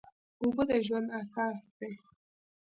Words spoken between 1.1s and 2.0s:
اساس دي.